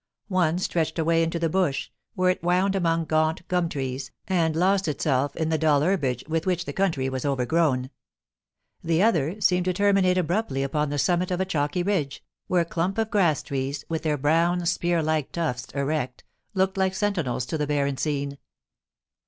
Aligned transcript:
One 0.29 0.57
stretched 0.57 0.97
away 0.97 1.21
into 1.21 1.37
the 1.37 1.47
bush, 1.47 1.91
where 2.15 2.31
it 2.31 2.41
wound 2.41 2.75
among 2.75 3.05
gaunt 3.05 3.47
gum 3.47 3.69
trees, 3.69 4.09
and 4.27 4.55
lost 4.55 4.87
itself 4.87 5.35
in 5.35 5.49
the 5.49 5.59
dull 5.59 5.81
herbage 5.81 6.23
with 6.27 6.47
which 6.47 6.65
the 6.65 6.73
country 6.73 7.07
was 7.07 7.23
overgrown; 7.23 7.91
the 8.83 9.03
other 9.03 9.39
seemed 9.39 9.65
to 9.65 9.73
ter 9.73 9.93
minate 9.93 10.17
abruptly 10.17 10.63
upon 10.63 10.89
the 10.89 10.97
summit 10.97 11.29
of 11.29 11.39
a 11.39 11.45
chalky 11.45 11.83
ridge, 11.83 12.23
where 12.47 12.61
a 12.61 12.65
clump 12.65 12.97
of 12.97 13.11
grass 13.11 13.43
trees, 13.43 13.85
with 13.89 14.01
their 14.01 14.17
brown, 14.17 14.65
spear 14.65 15.03
like 15.03 15.31
tufts 15.31 15.71
erect, 15.75 16.23
looked 16.55 16.77
like 16.77 16.95
sentinels 16.95 17.45
to 17.45 17.59
the 17.59 17.67
barren 17.67 17.95
scene. 17.95 18.39